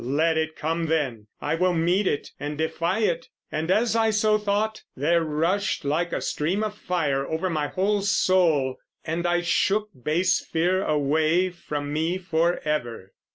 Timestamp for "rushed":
5.23-5.85